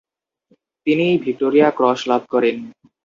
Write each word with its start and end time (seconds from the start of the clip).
তিনি 0.87 1.03
এই 1.11 1.17
Victoria 1.25 1.67
cross 1.77 1.99
লাভ 2.11 2.21
করেন। 2.33 2.55